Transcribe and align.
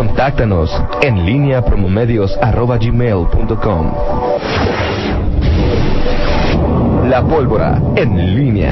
Contáctanos 0.00 0.70
en 1.02 1.26
línea 1.26 1.62
promomedios.com. 1.62 3.92
La 7.10 7.22
pólvora 7.22 7.82
en 7.96 8.34
línea. 8.34 8.70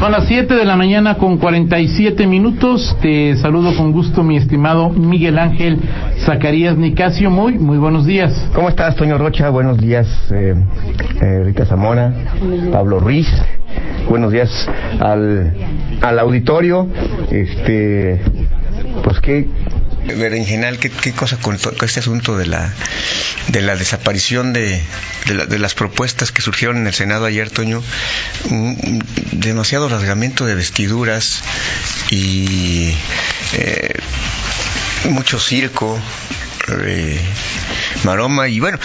Son 0.00 0.10
las 0.10 0.26
7 0.26 0.54
de 0.54 0.64
la 0.64 0.76
mañana 0.76 1.18
con 1.18 1.36
47 1.36 2.26
minutos. 2.26 2.96
Te 3.02 3.36
saludo 3.36 3.76
con 3.76 3.92
gusto, 3.92 4.22
mi 4.22 4.38
estimado 4.38 4.88
Miguel 4.88 5.38
Ángel 5.38 5.78
Zacarías 6.24 6.74
Nicasio. 6.74 7.30
Muy, 7.30 7.58
muy 7.58 7.76
buenos 7.76 8.06
días. 8.06 8.32
¿Cómo 8.54 8.70
estás, 8.70 8.96
Toño 8.96 9.18
Rocha? 9.18 9.50
Buenos 9.50 9.76
días, 9.76 10.08
eh, 10.30 10.54
eh, 11.20 11.42
Rita 11.44 11.66
Zamora, 11.66 12.10
Pablo 12.72 13.00
Ruiz. 13.00 13.28
Buenos 14.08 14.32
días 14.32 14.66
al, 14.98 15.52
al 16.00 16.18
auditorio. 16.18 16.88
Este, 17.30 18.20
pues 19.02 19.20
qué 19.20 19.46
berenjenal, 20.04 20.78
qué, 20.78 20.90
qué 20.90 21.12
cosa 21.12 21.36
con, 21.38 21.54
este 21.56 22.00
asunto 22.00 22.36
de 22.36 22.46
la 22.46 22.72
de 23.48 23.62
la 23.62 23.76
desaparición 23.76 24.52
de, 24.52 24.82
de, 25.26 25.58
las 25.58 25.74
propuestas 25.74 26.32
que 26.32 26.42
surgieron 26.42 26.76
en 26.78 26.86
el 26.86 26.94
Senado 26.94 27.24
ayer, 27.24 27.50
Toño, 27.50 27.82
un, 28.50 29.02
demasiado 29.32 29.88
rasgamiento 29.88 30.46
de 30.46 30.54
vestiduras 30.54 31.42
y 32.10 32.94
eh, 33.54 33.94
mucho 35.10 35.38
circo. 35.38 35.98
Eh, 36.84 37.20
maroma 38.04 38.46
y 38.46 38.60
bueno 38.60 38.78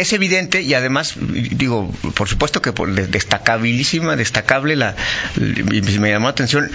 es 0.00 0.12
evidente 0.12 0.62
y 0.62 0.74
además 0.74 1.14
digo 1.18 1.92
por 2.14 2.28
supuesto 2.28 2.62
que 2.62 2.72
destacabilísima 3.08 4.16
destacable 4.16 4.76
la 4.76 4.94
me 5.36 6.10
llamó 6.10 6.26
la 6.26 6.30
atención. 6.30 6.70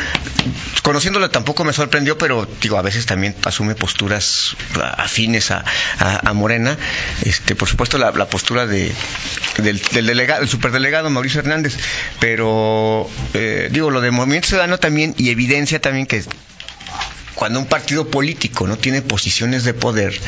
Conociéndola 0.81 1.29
tampoco 1.29 1.63
me 1.63 1.73
sorprendió 1.73 2.17
pero 2.17 2.47
digo 2.61 2.77
a 2.77 2.81
veces 2.81 3.05
también 3.05 3.35
asume 3.45 3.75
posturas 3.75 4.55
afines 4.97 5.51
a, 5.51 5.63
a, 5.99 6.33
Morena. 6.33 6.77
Este 7.23 7.55
por 7.55 7.67
supuesto 7.67 7.97
la, 7.97 8.11
postura 8.27 8.65
de 8.65 8.91
del, 9.57 9.81
del, 9.91 10.07
delegado 10.07 10.43
el 10.43 10.49
superdelegado 10.49 11.09
Mauricio 11.09 11.39
Hernández. 11.39 11.77
Pero 12.19 13.09
eh, 13.33 13.69
digo 13.71 13.89
lo 13.89 14.01
de 14.01 14.11
Movimiento 14.11 14.49
Ciudadano 14.49 14.77
también 14.79 15.13
y 15.17 15.29
evidencia 15.29 15.79
también 15.79 16.05
que 16.05 16.23
cuando 17.35 17.59
un 17.59 17.65
partido 17.65 18.07
político 18.09 18.67
no 18.67 18.77
tiene 18.77 19.01
posiciones 19.01 19.63
de 19.63 19.73
poder, 19.73 20.19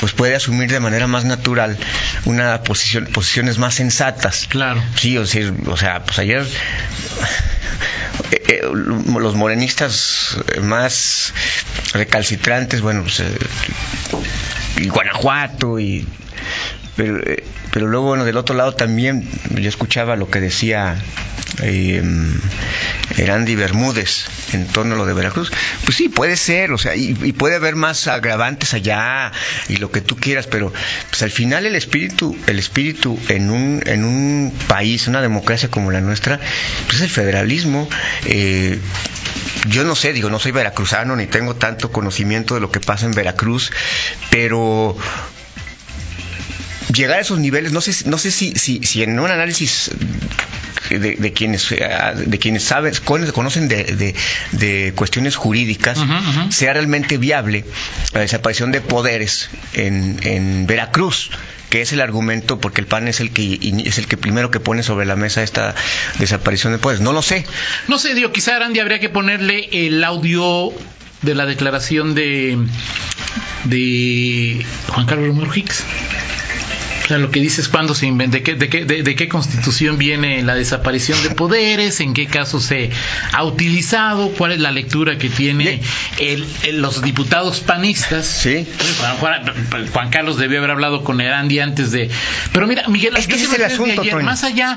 pues 0.00 0.12
puede 0.12 0.34
asumir 0.34 0.70
de 0.70 0.80
manera 0.80 1.06
más 1.06 1.24
natural 1.24 1.76
una 2.24 2.62
posición, 2.62 3.06
posiciones 3.06 3.58
más 3.58 3.74
sensatas. 3.74 4.46
Claro. 4.48 4.82
Sí, 4.96 5.16
o 5.18 5.26
sea, 5.26 5.52
o 5.66 5.76
sea 5.76 6.04
pues 6.04 6.18
ayer 6.18 6.46
eh, 8.30 8.42
eh, 8.48 8.60
los 8.72 9.34
morenistas 9.34 10.38
más 10.62 11.32
recalcitrantes, 11.92 12.80
bueno, 12.80 13.02
pues, 13.02 13.20
eh, 13.20 13.38
y 14.78 14.88
Guanajuato 14.88 15.78
y 15.78 16.06
pero, 16.96 17.20
pero 17.72 17.86
luego 17.88 18.06
bueno, 18.06 18.24
del 18.24 18.36
otro 18.38 18.56
lado 18.56 18.74
también 18.74 19.28
yo 19.50 19.68
escuchaba 19.68 20.16
lo 20.16 20.30
que 20.30 20.40
decía 20.40 20.96
eh, 21.62 22.02
Erandi 23.16 23.54
Bermúdez 23.54 24.26
en 24.52 24.66
torno 24.66 24.94
a 24.94 24.98
lo 24.98 25.06
de 25.06 25.14
Veracruz. 25.14 25.50
Pues 25.84 25.96
sí, 25.96 26.08
puede 26.08 26.36
ser, 26.36 26.72
o 26.72 26.78
sea, 26.78 26.96
y, 26.96 27.14
puede 27.32 27.56
haber 27.56 27.76
más 27.76 28.06
agravantes 28.08 28.74
allá 28.74 29.32
y 29.68 29.76
lo 29.76 29.90
que 29.90 30.00
tú 30.00 30.16
quieras, 30.16 30.46
pero 30.46 30.72
pues 31.10 31.22
al 31.22 31.30
final 31.30 31.66
el 31.66 31.76
espíritu, 31.76 32.36
el 32.46 32.58
espíritu 32.58 33.18
en 33.28 33.50
un, 33.50 33.82
en 33.86 34.04
un 34.04 34.52
país, 34.68 35.06
una 35.08 35.22
democracia 35.22 35.70
como 35.70 35.90
la 35.90 36.00
nuestra, 36.00 36.40
pues 36.86 36.96
es 36.96 37.02
el 37.02 37.10
federalismo. 37.10 37.88
Eh, 38.26 38.78
yo 39.68 39.84
no 39.84 39.94
sé, 39.94 40.12
digo, 40.12 40.30
no 40.30 40.38
soy 40.38 40.52
veracruzano 40.52 41.16
ni 41.16 41.26
tengo 41.26 41.56
tanto 41.56 41.90
conocimiento 41.90 42.54
de 42.54 42.60
lo 42.60 42.70
que 42.70 42.80
pasa 42.80 43.06
en 43.06 43.12
Veracruz, 43.12 43.72
pero 44.30 44.96
llegar 46.92 47.18
a 47.18 47.20
esos 47.20 47.38
niveles, 47.38 47.72
no 47.72 47.80
sé, 47.80 48.08
no 48.08 48.18
sé 48.18 48.30
si, 48.30 48.52
si, 48.52 48.80
si 48.84 49.02
en 49.02 49.18
un 49.18 49.30
análisis 49.30 49.90
de, 50.90 50.98
de, 51.16 51.32
quienes 51.32 51.68
de 51.68 52.38
quienes 52.38 52.62
saben 52.62 52.94
conocen 53.04 53.68
de, 53.68 53.84
de, 53.84 54.14
de 54.52 54.92
cuestiones 54.94 55.34
jurídicas 55.36 55.98
uh 55.98 56.02
-huh, 56.02 56.20
uh 56.20 56.32
-huh. 56.46 56.52
sea 56.52 56.72
realmente 56.74 57.18
viable 57.18 57.64
la 58.12 58.20
desaparición 58.20 58.70
de 58.72 58.80
poderes 58.80 59.50
en, 59.74 60.20
en 60.22 60.66
Veracruz 60.66 61.30
que 61.70 61.82
es 61.82 61.92
el 61.92 62.00
argumento 62.00 62.60
porque 62.60 62.80
el 62.80 62.86
PAN 62.86 63.08
es 63.08 63.20
el 63.20 63.30
que 63.32 63.58
es 63.84 63.98
el 63.98 64.06
que 64.06 64.16
primero 64.16 64.50
que 64.50 64.60
pone 64.60 64.82
sobre 64.82 65.06
la 65.06 65.16
mesa 65.16 65.42
esta 65.42 65.74
desaparición 66.18 66.72
de 66.72 66.78
poderes. 66.78 67.00
No 67.00 67.12
lo 67.12 67.22
sé. 67.22 67.44
No 67.88 67.98
sé 67.98 68.14
digo 68.14 68.30
quizá 68.30 68.56
Arandi 68.56 68.78
habría 68.78 69.00
que 69.00 69.08
ponerle 69.08 69.68
el 69.72 70.04
audio 70.04 70.72
de 71.22 71.34
la 71.34 71.46
declaración 71.46 72.14
de 72.14 72.56
de 73.64 74.64
Juan 74.88 75.06
Carlos 75.06 75.28
Romero 75.28 75.52
Hicks 75.54 75.82
o 77.06 77.08
sea, 77.08 77.18
lo 77.18 77.30
que 77.30 77.38
dices 77.38 77.68
cuándo 77.68 77.94
se 77.94 78.06
inventa, 78.06 78.38
de 78.38 78.42
qué, 78.42 78.56
de, 78.56 78.68
qué, 78.68 78.84
de, 78.84 79.04
de 79.04 79.14
qué 79.14 79.28
constitución 79.28 79.96
viene 79.96 80.42
la 80.42 80.56
desaparición 80.56 81.22
de 81.22 81.30
poderes, 81.30 82.00
en 82.00 82.14
qué 82.14 82.26
caso 82.26 82.58
se 82.58 82.90
ha 83.32 83.44
utilizado, 83.44 84.30
cuál 84.30 84.50
es 84.50 84.58
la 84.58 84.72
lectura 84.72 85.16
que 85.16 85.28
tiene 85.28 85.80
el, 86.18 86.44
el, 86.64 86.82
los 86.82 87.02
diputados 87.02 87.60
panistas. 87.60 88.26
Sí. 88.26 88.66
Juan, 89.20 89.44
Juan, 89.92 90.10
Carlos 90.10 90.36
debió 90.36 90.58
haber 90.58 90.72
hablado 90.72 91.04
con 91.04 91.20
Erandi 91.20 91.60
antes 91.60 91.92
de. 91.92 92.10
Pero 92.52 92.66
mira, 92.66 92.88
Miguel, 92.88 93.16
es 93.16 93.28
que 93.28 93.36
ese 93.36 93.44
es 93.44 93.52
el 93.52 93.62
asunto, 93.62 94.02
ayer, 94.02 94.24
más 94.24 94.42
allá 94.42 94.76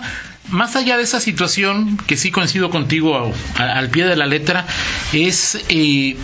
más 0.49 0.75
allá 0.75 0.97
de 0.97 1.03
esa 1.03 1.19
situación, 1.19 1.97
que 2.07 2.15
sí 2.15 2.29
coincido 2.29 2.69
contigo 2.69 3.33
a, 3.57 3.63
a, 3.63 3.77
al 3.79 3.89
pie 3.89 4.05
de 4.05 4.15
la 4.15 4.27
letra, 4.27 4.67
es 5.13 5.59
eh, 5.69 6.15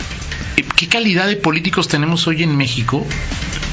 qué 0.86 0.98
calidad 0.98 1.28
de 1.28 1.36
políticos 1.36 1.88
tenemos 1.88 2.28
hoy 2.28 2.44
en 2.44 2.56
México 2.56 3.06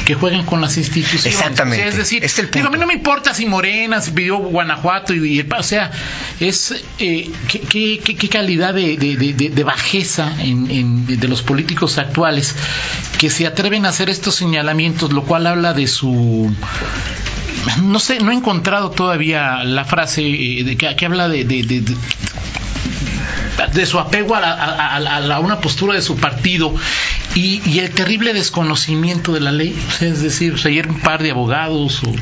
que 0.05 0.15
jueguen 0.15 0.45
con 0.45 0.61
las 0.61 0.77
instituciones. 0.77 1.27
Exactamente. 1.27 1.77
O 1.77 1.81
sea, 1.81 1.89
es 1.91 1.97
decir, 1.97 2.25
es 2.25 2.39
el 2.39 2.51
digo, 2.51 2.69
a 2.69 2.71
mí 2.71 2.79
no 2.79 2.87
me 2.87 2.95
importa 2.95 3.35
si 3.35 3.47
Morena, 3.47 4.01
si 4.01 4.11
pidió 4.11 4.39
Guanajuato, 4.39 5.15
y, 5.15 5.41
y 5.41 5.47
o 5.57 5.63
sea, 5.63 5.91
es 6.41 6.75
eh, 6.99 7.31
qué, 7.49 7.61
qué, 7.61 7.99
qué, 7.99 8.29
calidad 8.29 8.75
de, 8.75 8.97
de, 8.97 9.17
de, 9.17 9.51
de 9.51 9.65
bajeza 9.65 10.33
en, 10.41 10.71
en, 10.71 11.07
de 11.07 11.29
los 11.29 11.43
políticos 11.43 11.99
actuales 11.99 12.55
que 13.19 13.31
se 13.31 13.47
atreven 13.47 13.87
a 13.87 13.91
hacer 13.91 14.11
estos 14.11 14.35
señalamientos, 14.35 15.13
lo 15.13 15.23
cual 15.23 15.47
habla 15.47 15.73
de 15.73 15.87
su 15.87 16.53
no 17.83 18.01
sé, 18.01 18.19
no 18.19 18.33
he 18.33 18.35
encontrado 18.35 18.91
todavía 18.91 19.63
la 19.63 19.85
frase 19.85 20.23
eh, 20.23 20.65
de 20.65 20.77
que, 20.77 20.97
que 20.97 21.07
habla 21.07 21.29
de, 21.29 21.45
de, 21.45 21.63
de, 21.63 21.95
de 23.75 23.87
su 23.87 23.99
apego 23.99 24.35
a, 24.35 25.01
la, 25.01 25.41
una 25.41 25.61
postura 25.61 25.95
de 25.95 26.03
su 26.03 26.17
partido 26.17 26.75
y, 27.35 27.79
el 27.79 27.91
terrible 27.91 28.35
desconocimiento 28.35 29.33
de 29.33 29.41
la 29.41 29.53
ley. 29.53 29.77
Es 30.01 30.23
decir, 30.23 30.55
ayer 30.65 30.89
un 30.89 31.01
par 31.01 31.23
de 31.23 31.31
abogados, 31.31 32.03
o, 32.05 32.15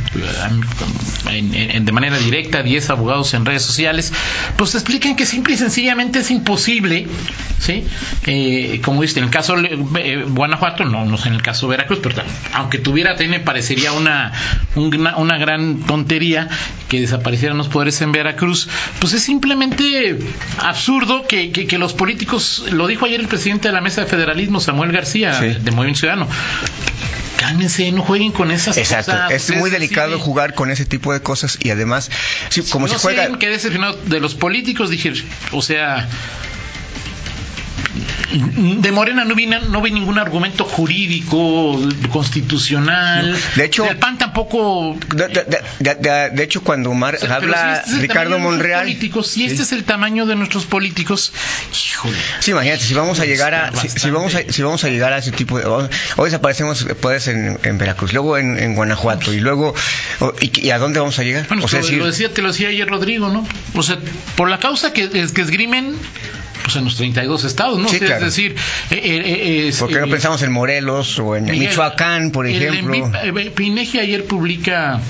en, 1.30 1.84
de 1.84 1.92
manera 1.92 2.18
directa, 2.18 2.62
10 2.62 2.90
abogados 2.90 3.34
en 3.34 3.44
redes 3.44 3.62
sociales, 3.62 4.12
pues 4.56 4.74
explican 4.74 5.16
que 5.16 5.26
simple 5.26 5.54
y 5.54 5.56
sencillamente 5.56 6.20
es 6.20 6.30
imposible, 6.30 7.06
¿sí? 7.58 7.84
Eh, 8.26 8.80
como 8.84 9.02
dice, 9.02 9.18
en 9.18 9.26
el 9.26 9.30
caso 9.30 9.56
de 9.56 9.78
eh, 9.96 10.24
Guanajuato, 10.28 10.84
no, 10.84 11.04
no 11.04 11.16
sé 11.18 11.28
en 11.28 11.34
el 11.34 11.42
caso 11.42 11.66
de 11.66 11.76
Veracruz, 11.76 12.00
pero 12.02 12.22
aunque 12.54 12.78
tuviera 12.78 13.16
TN, 13.16 13.42
parecería 13.44 13.92
una, 13.92 14.32
una, 14.76 15.16
una 15.16 15.38
gran 15.38 15.80
tontería 15.80 16.48
que 16.90 17.00
desaparecieran 17.00 17.56
los 17.56 17.68
poderes 17.68 18.00
en 18.02 18.10
Veracruz, 18.10 18.68
pues 18.98 19.12
es 19.12 19.22
simplemente 19.22 20.18
absurdo 20.58 21.26
que, 21.26 21.52
que, 21.52 21.68
que, 21.68 21.78
los 21.78 21.94
políticos, 21.94 22.64
lo 22.72 22.88
dijo 22.88 23.06
ayer 23.06 23.20
el 23.20 23.28
presidente 23.28 23.68
de 23.68 23.74
la 23.74 23.80
mesa 23.80 24.02
de 24.02 24.08
federalismo, 24.08 24.58
Samuel 24.58 24.90
García, 24.90 25.38
sí. 25.38 25.56
de 25.60 25.70
Movimiento 25.70 26.00
Ciudadano, 26.00 26.28
cálmense, 27.38 27.92
no 27.92 28.02
jueguen 28.02 28.32
con 28.32 28.50
esas 28.50 28.76
Exacto. 28.76 29.12
cosas. 29.12 29.30
Es 29.30 29.56
muy 29.56 29.70
delicado 29.70 30.16
sí. 30.16 30.22
jugar 30.22 30.54
con 30.54 30.72
ese 30.72 30.84
tipo 30.84 31.12
de 31.12 31.20
cosas 31.22 31.58
y 31.62 31.70
además, 31.70 32.10
sí, 32.48 32.62
como 32.62 32.88
no 32.88 32.92
si 32.92 32.98
juega. 32.98 33.28
Sé, 33.28 33.38
quedé 33.38 33.52
decepcionado 33.52 33.96
de 34.06 34.18
los 34.18 34.34
políticos, 34.34 34.90
dije, 34.90 35.12
o 35.52 35.62
sea, 35.62 36.08
de 38.32 38.92
Morena 38.92 39.24
no 39.24 39.34
vi, 39.34 39.46
no 39.46 39.82
vi 39.82 39.90
ningún 39.90 40.18
argumento 40.18 40.64
jurídico, 40.64 41.80
constitucional. 42.10 43.36
De 43.56 43.64
hecho, 43.64 43.84
del 43.84 43.98
PAN 43.98 44.18
tampoco. 44.18 44.96
De, 45.14 45.28
de, 45.28 45.94
de, 45.94 46.30
de 46.30 46.42
hecho, 46.42 46.62
cuando 46.62 46.90
Omar 46.90 47.16
o 47.16 47.18
sea, 47.18 47.36
habla 47.36 47.82
si 47.84 47.90
este 47.90 48.02
Ricardo 48.02 48.38
Monreal. 48.38 48.82
Políticos, 48.82 49.26
si 49.28 49.44
este 49.44 49.56
sí. 49.58 49.62
es 49.62 49.72
el 49.72 49.84
tamaño 49.84 50.26
de 50.26 50.36
nuestros 50.36 50.66
políticos, 50.66 51.32
híjole. 51.72 52.16
Sí, 52.38 52.52
imagínate, 52.52 52.84
si 52.84 52.94
vamos 52.94 53.18
a 53.20 53.24
llegar 53.24 53.54
a, 53.54 53.72
si, 53.74 53.88
si, 53.88 54.10
vamos 54.10 54.34
a, 54.34 54.40
si 54.48 54.62
vamos 54.62 54.84
a 54.84 54.88
llegar 54.88 55.12
a 55.12 55.18
ese 55.18 55.32
tipo 55.32 55.58
de. 55.58 55.66
Hoy 55.66 55.88
desaparecemos 56.24 56.84
poderes 57.00 57.26
en, 57.28 57.58
en 57.62 57.78
Veracruz, 57.78 58.12
luego 58.12 58.38
en, 58.38 58.58
en 58.58 58.74
Guanajuato, 58.74 59.32
y 59.32 59.40
luego. 59.40 59.74
Y, 60.40 60.66
y, 60.66 60.70
a 60.70 60.78
dónde 60.78 61.00
vamos 61.00 61.18
a 61.18 61.24
llegar? 61.24 61.48
Bueno, 61.48 61.64
o 61.64 61.68
sea, 61.68 61.80
lo, 61.82 62.06
decía, 62.06 62.32
te 62.32 62.42
lo 62.42 62.48
decía 62.48 62.68
ayer 62.68 62.88
Rodrigo, 62.88 63.28
¿no? 63.28 63.46
O 63.74 63.82
sea, 63.82 63.98
por 64.36 64.48
la 64.48 64.58
causa 64.58 64.92
que, 64.92 65.08
que 65.10 65.40
esgrimen 65.40 65.96
pues 66.62 66.76
en 66.76 66.84
los 66.84 66.96
32 66.96 67.44
estados, 67.44 67.78
¿no? 67.78 67.88
Sí, 67.88 67.96
o 67.96 67.98
sea, 67.98 68.08
claro. 68.08 68.19
Es 68.26 68.36
decir... 68.36 68.56
Eh, 68.90 68.94
eh, 68.94 69.68
eh 69.68 69.72
¿Por 69.78 69.88
qué 69.88 70.00
no 70.00 70.08
pensamos 70.08 70.42
en 70.42 70.52
Morelos 70.52 71.18
o 71.18 71.36
en 71.36 71.44
Michoacán, 71.44 72.30
por 72.30 72.46
ejemplo? 72.46 73.10
Pinegi 73.54 73.98
ayer 73.98 74.24
publica... 74.24 75.00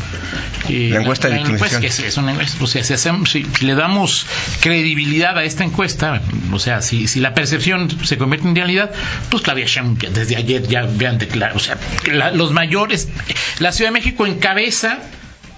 la 0.68 1.00
encuesta 1.00 1.28
de 1.28 1.36
victimización. 1.36 1.84
es, 1.84 2.16
una 2.16 2.34
o 2.60 2.66
sea, 2.66 2.84
si, 2.84 2.94
hacemos, 2.94 3.30
si, 3.30 3.46
le 3.60 3.74
damos 3.74 4.26
credibilidad 4.60 5.36
a 5.36 5.44
esta 5.44 5.64
encuesta, 5.64 6.20
o 6.52 6.58
sea, 6.58 6.82
si, 6.82 7.08
si 7.08 7.20
la 7.20 7.34
percepción 7.34 7.88
se 8.04 8.18
convierte 8.18 8.48
en 8.48 8.56
realidad, 8.56 8.90
pues 9.30 9.42
Claudia 9.42 9.66
Sheinbaum, 9.66 9.98
desde 10.12 10.36
ayer 10.36 10.66
ya 10.66 10.82
vean 10.82 11.18
declarado, 11.18 11.56
o 11.56 11.60
sea, 11.60 11.76
los 12.34 12.52
mayores, 12.52 13.08
la 13.58 13.72
Ciudad 13.72 13.90
de 13.90 13.94
México 13.94 14.26
encabeza 14.26 14.98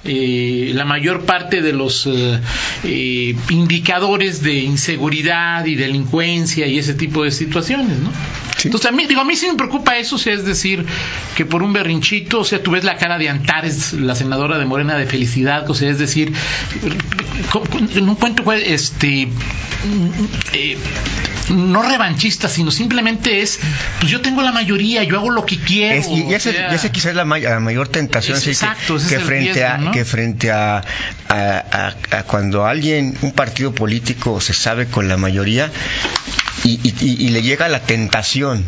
eh, 0.05 0.73
la 0.75 0.85
mayor 0.85 1.25
parte 1.25 1.63
de 1.63 1.73
los 1.73 2.07
eh, 2.07 2.41
eh, 2.83 3.37
indicadores 3.51 4.43
de 4.43 4.55
inseguridad 4.55 5.65
y 5.65 5.77
delincuencia 5.77 6.67
y 6.67 6.79
ese 6.79 6.95
tipo 6.95 7.23
de 7.23 7.31
situaciones, 7.31 7.99
¿no? 7.99 8.11
Entonces, 8.65 8.91
a 8.91 8.93
mí, 8.93 9.07
digo, 9.07 9.21
a 9.21 9.25
mí 9.25 9.37
sí 9.37 9.47
me 9.49 9.55
preocupa 9.55 9.97
eso, 9.97 10.17
o 10.17 10.19
sea, 10.19 10.35
es 10.35 10.45
decir, 10.45 10.85
que 11.37 11.45
por 11.45 11.63
un 11.63 11.73
berrinchito, 11.73 12.41
o 12.41 12.45
sea, 12.45 12.63
tú 12.63 12.73
ves 12.73 12.85
la 12.85 12.97
cara 12.97 13.19
de 13.19 13.29
Antares, 13.29 13.93
la 13.93 14.15
senadora 14.15 14.59
de 14.59 14.67
Morena 14.67 14.97
de 14.97 15.07
felicidad, 15.07 15.69
o 15.69 15.75
sea, 15.75 15.91
es 15.91 15.99
decir, 15.99 16.33
un 17.97 18.15
cuento, 18.17 18.53
este, 18.53 19.29
no 21.51 21.83
revanchista, 21.83 22.49
sino 22.49 22.71
simplemente 22.71 23.43
es, 23.43 23.61
pues 24.01 24.11
yo 24.11 24.21
tengo 24.21 24.43
la 24.43 24.53
mayoría, 24.53 25.03
yo 25.05 25.17
hago 25.17 25.31
lo 25.31 25.45
que 25.45 25.59
quiero. 25.59 26.03
y 26.11 26.35
ese, 26.35 26.91
quizás 26.91 27.11
es 27.11 27.15
la, 27.15 27.25
mayor 27.25 27.89
tentación, 27.89 28.39
exacto, 28.39 28.97
que, 28.97 29.19
frente 29.19 29.65
a, 29.65 29.91
que 29.93 30.05
frente 30.05 30.51
a, 30.51 30.83
cuando 32.27 32.67
alguien, 32.67 33.17
un 33.23 33.33
partido 33.33 33.75
político 33.75 34.41
se 34.41 34.53
sabe 34.53 34.87
con 34.87 35.09
la 35.09 35.17
mayoría 35.17 35.71
y, 36.65 37.31
le 37.31 37.43
llega 37.43 37.69
la 37.69 37.81
tentación 37.81 38.65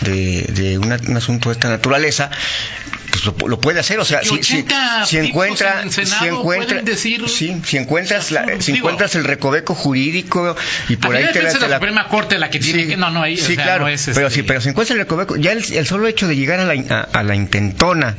de, 0.00 0.78
un 0.78 1.16
asunto 1.16 1.50
de 1.50 1.54
esta 1.54 1.68
naturaleza, 1.68 2.30
pues 3.22 3.48
lo, 3.48 3.60
puede 3.60 3.80
hacer, 3.80 3.98
o 3.98 4.04
sea, 4.04 4.22
si, 4.22 4.42
si, 4.42 4.64
si, 5.06 5.18
encuentra, 5.18 5.84
si 5.90 6.26
encuentra, 6.26 6.82
decir, 6.82 7.28
sí, 7.28 7.60
si 7.64 7.76
encuentras, 7.76 8.30
la, 8.30 8.60
si 8.60 8.72
encuentras 8.72 9.14
el 9.14 9.24
recoveco 9.24 9.74
jurídico 9.74 10.56
y 10.88 10.96
por 10.96 11.14
ahí 11.14 11.26
te 11.32 11.42
la, 11.42 11.52
la, 11.52 11.76
Suprema 11.76 12.08
Corte 12.08 12.38
la 12.38 12.50
que 12.50 12.58
tiene 12.58 12.86
que, 12.86 12.96
no, 12.96 13.10
no, 13.10 13.22
ahí, 13.22 13.36
sí, 13.36 13.56
claro, 13.56 13.86
pero 13.86 14.30
sí, 14.30 14.40
este 14.40 14.44
pero 14.44 14.60
si 14.60 14.68
encuentras 14.68 14.90
el 14.92 14.98
recoveco, 14.98 15.36
ya 15.36 15.52
el, 15.52 15.86
solo 15.86 16.06
hecho 16.06 16.28
de 16.28 16.36
llegar 16.36 16.60
a 16.60 16.64
la, 16.64 17.00
a 17.00 17.22
la 17.22 17.34
intentona 17.34 18.16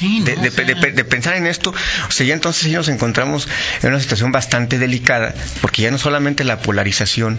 de, 0.00 1.04
pensar 1.04 1.36
en 1.36 1.46
esto, 1.46 1.70
o 2.08 2.10
sea, 2.10 2.26
ya 2.26 2.34
entonces 2.34 2.70
ya 2.70 2.78
nos 2.78 2.88
encontramos 2.88 3.48
en 3.82 3.90
una 3.90 4.00
situación 4.00 4.32
bastante 4.32 4.78
delicada, 4.78 5.34
porque 5.60 5.82
ya 5.82 5.90
no 5.90 5.98
solamente 5.98 6.44
la 6.44 6.58
polarización 6.60 7.38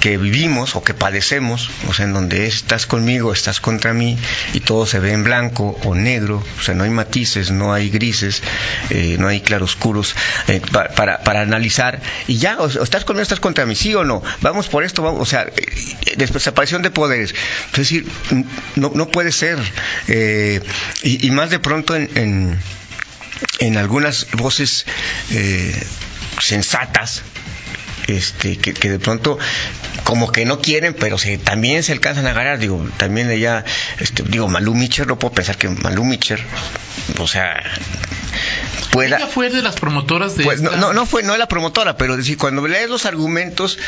que 0.00 0.16
vivimos 0.16 0.76
o 0.76 0.82
que 0.82 0.94
padecemos, 0.94 1.70
o 1.88 1.94
sea, 1.94 2.06
en 2.06 2.14
donde 2.14 2.46
estás 2.46 2.86
conmigo, 2.86 3.32
estás 3.32 3.60
contra 3.60 3.92
mí, 3.92 4.18
y 4.52 4.60
todo 4.60 4.86
se 4.86 4.98
ve 4.98 5.12
en 5.12 5.24
blanco 5.24 5.78
o 5.84 5.94
negro, 5.94 6.33
o 6.36 6.62
sea, 6.62 6.74
no 6.74 6.84
hay 6.84 6.90
matices, 6.90 7.50
no 7.50 7.72
hay 7.72 7.90
grises, 7.90 8.42
eh, 8.90 9.16
no 9.18 9.28
hay 9.28 9.40
claroscuros 9.40 10.14
eh, 10.48 10.60
para, 10.72 11.18
para, 11.18 11.40
analizar, 11.40 12.00
y 12.26 12.38
ya, 12.38 12.58
estás 12.82 13.04
conmigo, 13.04 13.22
estás 13.22 13.40
contra 13.40 13.66
mí, 13.66 13.74
sí 13.74 13.94
o 13.94 14.04
no, 14.04 14.22
vamos 14.40 14.68
por 14.68 14.84
esto, 14.84 15.02
vamos, 15.02 15.20
o 15.20 15.26
sea, 15.26 15.42
eh, 15.42 16.14
desaparición 16.16 16.82
de 16.82 16.90
poderes, 16.90 17.34
es 17.72 17.78
decir, 17.78 18.06
no, 18.76 18.92
no 18.94 19.08
puede 19.08 19.32
ser, 19.32 19.58
y, 21.02 21.30
más 21.30 21.50
de 21.50 21.58
pronto 21.58 21.96
en, 21.96 22.58
en, 23.58 23.76
algunas 23.76 24.26
voces 24.32 24.86
sensatas, 26.40 27.22
este, 28.06 28.56
que, 28.58 28.90
de 28.90 28.98
pronto 28.98 29.38
como 30.04 30.30
que 30.30 30.44
no 30.44 30.60
quieren, 30.60 30.94
pero 30.94 31.18
se, 31.18 31.38
también 31.38 31.82
se 31.82 31.92
alcanzan 31.92 32.26
a 32.26 32.30
agarrar, 32.30 32.58
digo, 32.58 32.86
también 32.96 33.30
ella, 33.30 33.64
este, 33.98 34.22
digo, 34.22 34.48
Malú 34.48 34.74
Micher, 34.74 35.06
no 35.06 35.18
puedo 35.18 35.34
pensar 35.34 35.56
que 35.56 35.68
Malú 35.68 36.04
Micher, 36.04 36.40
o 37.18 37.26
sea, 37.26 37.62
pueda... 38.92 39.16
Ella 39.16 39.26
fue 39.26 39.50
de 39.50 39.62
las 39.62 39.76
promotoras 39.76 40.36
de... 40.36 40.44
Pues, 40.44 40.60
no, 40.60 40.92
no, 40.92 41.06
fue, 41.06 41.22
no 41.22 41.36
la 41.36 41.48
promotora, 41.48 41.96
pero 41.96 42.16
decir, 42.16 42.36
cuando 42.36 42.66
lees 42.68 42.88
los 42.88 43.06
argumentos, 43.06 43.78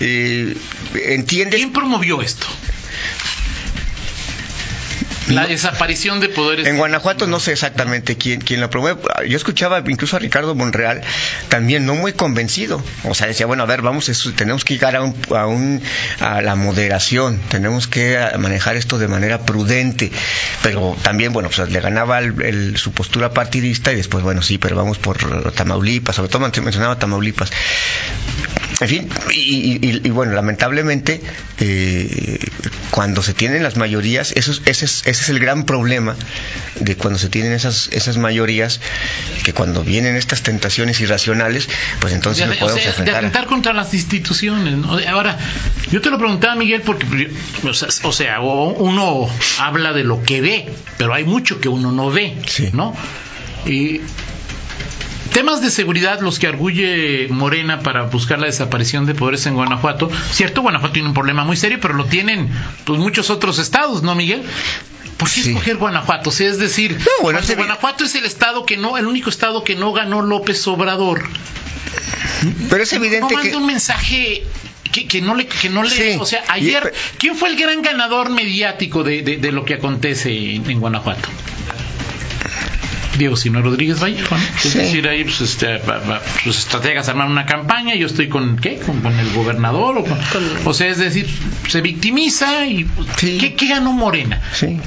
eh, 0.00 0.56
entiendes... 1.04 1.56
¿Quién 1.56 1.72
promovió 1.72 2.22
esto? 2.22 2.46
La 5.28 5.46
desaparición 5.46 6.20
de 6.20 6.28
poderes. 6.28 6.66
En 6.66 6.76
Guanajuato 6.76 7.26
no 7.26 7.40
sé 7.40 7.52
exactamente 7.52 8.16
quién, 8.16 8.40
quién 8.40 8.60
lo 8.60 8.70
promueve. 8.70 9.00
Yo 9.28 9.36
escuchaba 9.36 9.82
incluso 9.86 10.16
a 10.16 10.18
Ricardo 10.18 10.54
Monreal 10.54 11.02
también 11.48 11.86
no 11.86 11.94
muy 11.94 12.12
convencido. 12.12 12.82
O 13.04 13.14
sea, 13.14 13.26
decía, 13.26 13.46
bueno, 13.46 13.62
a 13.62 13.66
ver, 13.66 13.82
vamos, 13.82 14.10
tenemos 14.36 14.64
que 14.64 14.74
llegar 14.74 14.96
a, 14.96 15.02
un, 15.02 15.82
a, 16.20 16.42
la 16.42 16.54
moderación, 16.54 17.40
tenemos 17.48 17.86
que 17.86 18.18
manejar 18.38 18.76
esto 18.76 18.98
de 18.98 19.08
manera 19.08 19.40
prudente. 19.40 20.12
Pero 20.62 20.96
también, 21.02 21.32
bueno, 21.32 21.50
pues 21.54 21.68
le 21.68 21.80
ganaba 21.80 22.20
su 22.76 22.92
postura 22.92 23.30
partidista 23.30 23.92
y 23.92 23.96
después, 23.96 24.22
bueno, 24.22 24.42
sí, 24.42 24.58
pero 24.58 24.76
vamos 24.76 24.98
por 24.98 25.52
Tamaulipas, 25.52 26.16
sobre 26.16 26.28
todo 26.28 26.40
mencionaba 26.40 26.98
Tamaulipas. 26.98 27.50
En 28.78 28.88
fin, 28.88 29.08
y, 29.32 30.10
bueno, 30.10 30.32
lamentablemente, 30.34 31.22
eh, 31.60 32.38
cuando 32.90 33.22
se 33.22 33.32
tienen 33.32 33.62
las 33.62 33.76
mayorías, 33.78 34.32
eso, 34.36 34.52
ese, 34.66 34.84
es, 34.84 35.02
ese 35.06 35.22
es 35.22 35.28
el 35.30 35.38
gran 35.38 35.64
problema 35.64 36.14
de 36.78 36.94
cuando 36.94 37.18
se 37.18 37.30
tienen 37.30 37.52
esas, 37.52 37.88
esas 37.92 38.18
mayorías, 38.18 38.80
que 39.44 39.54
cuando 39.54 39.82
vienen 39.82 40.16
estas 40.16 40.42
tentaciones 40.42 41.00
irracionales, 41.00 41.70
pues 42.00 42.12
entonces 42.12 42.50
de, 42.50 42.56
podemos 42.56 42.98
o 42.98 43.02
De 43.02 43.10
atentar 43.12 43.46
contra 43.46 43.72
las 43.72 43.94
instituciones. 43.94 44.74
Ahora, 45.08 45.38
yo 45.90 46.02
te 46.02 46.10
lo 46.10 46.18
preguntaba, 46.18 46.54
Miguel, 46.54 46.82
porque, 46.82 47.30
o 47.62 48.12
sea, 48.12 48.40
uno 48.40 49.26
habla 49.58 49.94
de 49.94 50.04
lo 50.04 50.22
que 50.22 50.42
ve, 50.42 50.68
pero 50.98 51.14
hay 51.14 51.24
mucho 51.24 51.62
que 51.62 51.70
uno 51.70 51.92
no 51.92 52.10
ve, 52.10 52.36
¿no? 52.74 52.94
Y 53.64 54.02
Temas 55.36 55.60
de 55.60 55.70
seguridad, 55.70 56.20
los 56.22 56.38
que 56.38 56.46
arguye 56.46 57.28
Morena 57.28 57.80
para 57.80 58.04
buscar 58.04 58.38
la 58.38 58.46
desaparición 58.46 59.04
de 59.04 59.14
poderes 59.14 59.44
en 59.44 59.52
Guanajuato. 59.52 60.10
Cierto, 60.32 60.62
Guanajuato 60.62 60.94
tiene 60.94 61.08
un 61.08 61.14
problema 61.14 61.44
muy 61.44 61.58
serio, 61.58 61.76
pero 61.78 61.92
lo 61.92 62.06
tienen 62.06 62.48
pues 62.86 62.98
muchos 62.98 63.28
otros 63.28 63.58
estados, 63.58 64.02
¿no, 64.02 64.14
Miguel? 64.14 64.42
¿Por 65.18 65.30
qué 65.30 65.40
escoger 65.40 65.76
Guanajuato? 65.76 66.30
O 66.30 66.32
es 66.32 66.58
decir, 66.58 66.98
Guanajuato 67.20 68.04
es 68.04 68.14
el 68.14 68.24
estado 68.24 68.64
que 68.64 68.78
no, 68.78 68.96
el 68.96 69.06
único 69.06 69.28
estado 69.28 69.62
que 69.62 69.76
no 69.76 69.92
ganó 69.92 70.22
López 70.22 70.66
Obrador. 70.68 71.28
Pero 72.70 72.82
es 72.82 72.94
evidente 72.94 73.34
no 73.34 73.42
que 73.42 73.54
un 73.56 73.66
mensaje 73.66 74.42
que, 74.90 75.20
no 75.20 75.34
le, 75.34 75.46
que 75.46 75.68
no 75.68 75.82
le, 75.82 76.16
o 76.16 76.24
sea, 76.24 76.44
ayer, 76.48 76.94
¿quién 77.18 77.36
fue 77.36 77.50
el 77.50 77.56
gran 77.56 77.82
ganador 77.82 78.30
mediático 78.30 79.04
de, 79.04 79.20
de, 79.20 79.52
lo 79.52 79.66
que 79.66 79.74
acontece 79.74 80.54
en 80.54 80.80
Guanajuato? 80.80 81.28
Diego 83.16 83.36
Sino 83.36 83.62
Rodríguez 83.62 84.02
Vallejo, 84.02 84.36
Es 84.64 84.74
decir, 84.74 85.08
ahí 85.08 85.24
pues, 85.24 85.40
este, 85.40 85.80
sus 86.44 86.58
estrategas 86.58 87.08
arman 87.08 87.30
una 87.30 87.46
campaña, 87.46 87.94
yo 87.94 88.06
estoy 88.06 88.28
con, 88.28 88.56
¿qué? 88.56 88.78
Con, 88.78 89.04
el 89.06 89.32
gobernador, 89.32 89.98
o, 89.98 90.68
o 90.68 90.74
sea, 90.74 90.88
es 90.88 90.98
decir, 90.98 91.28
se 91.68 91.80
victimiza 91.80 92.66
y 92.66 92.86
¿qué, 93.18 93.66
ganó 93.68 93.92
Morena? 93.92 94.40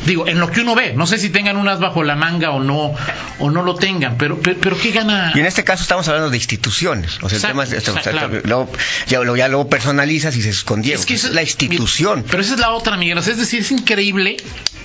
Digo, 0.05 0.27
en 0.27 0.39
lo 0.39 0.51
que 0.51 0.61
uno 0.61 0.75
ve, 0.75 0.93
no 0.95 1.07
sé 1.07 1.17
si 1.17 1.29
tengan 1.29 1.57
unas 1.57 1.79
bajo 1.79 2.03
la 2.03 2.15
manga 2.15 2.51
o 2.51 2.59
no, 2.59 2.93
o 3.39 3.51
no 3.51 3.63
lo 3.63 3.75
tengan, 3.75 4.17
pero, 4.17 4.39
pero, 4.39 4.77
¿qué 4.77 4.91
gana? 4.91 5.31
Y 5.35 5.39
en 5.39 5.45
este 5.45 5.63
caso 5.63 5.83
estamos 5.83 6.07
hablando 6.07 6.29
de 6.29 6.37
instituciones, 6.37 7.17
o 7.21 7.29
sea, 7.29 7.37
el 7.37 7.41
tema 7.41 7.63
es, 7.63 8.45
luego, 8.45 8.71
ya, 9.07 9.47
luego 9.47 9.69
personalizas 9.69 10.35
y 10.35 10.41
se 10.41 10.49
escondió. 10.49 10.95
Es 10.95 11.05
que 11.05 11.15
es 11.15 11.31
la 11.31 11.41
institución. 11.41 12.25
pero 12.29 12.41
esa 12.41 12.53
es 12.55 12.59
la 12.59 12.71
otra, 12.71 12.97
Miguel, 12.97 13.17
es 13.17 13.37
decir, 13.37 13.61
es 13.61 13.71
increíble, 13.71 14.37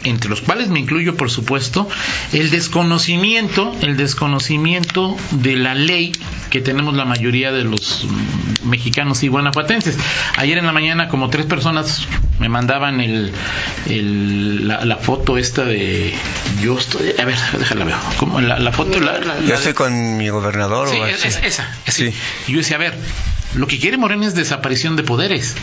entre 0.05 0.31
los 0.31 0.41
cuales 0.41 0.69
me 0.69 0.81
incluyo, 0.81 1.17
por 1.17 1.31
supuesto, 1.31 1.89
el 2.33 2.51
desconocimiento 2.51 3.34
el 3.37 3.97
desconocimiento 3.97 5.17
de 5.33 5.57
la 5.57 5.75
ley 5.75 6.13
que 6.51 6.61
tenemos 6.61 6.95
la 6.95 7.05
mayoría 7.05 7.51
de 7.51 7.65
los 7.65 8.07
mexicanos 8.63 9.25
y 9.25 9.29
guanajuatenses. 9.29 9.97
Ayer 10.37 10.59
en 10.59 10.67
la 10.67 10.73
mañana 10.73 11.09
como 11.09 11.31
tres 11.31 11.45
personas 11.45 12.07
me 12.39 12.49
mandaban 12.49 13.01
el, 13.01 13.33
la, 14.69 14.97
foto 14.97 15.37
esta 15.37 15.65
de 15.65 16.15
yo 16.63 16.79
estoy 16.79 17.13
a 17.19 17.25
ver 17.25 17.37
déjala 17.59 17.85
ver 17.85 17.95
como 18.19 18.41
la, 18.41 18.73
foto 18.73 19.01
la, 19.01 19.21
yo 19.47 19.55
estoy 19.55 19.73
con 19.73 20.17
mi 20.17 20.29
gobernador 20.29 20.89
sí, 20.89 20.97
esa 21.47 21.69
sí. 21.87 22.13
y 22.49 22.53
yo 22.53 22.59
decía 22.59 22.77
a 22.77 22.81
ver 22.81 22.95
lo 23.55 23.67
que 23.67 23.79
quiere 23.79 23.99
Morena 23.99 24.27
es 24.27 24.35
desaparición 24.35 24.97
de 24.97 25.05
poderes 25.05 25.55